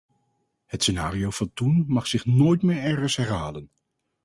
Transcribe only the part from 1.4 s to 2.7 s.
toen mag zich nooit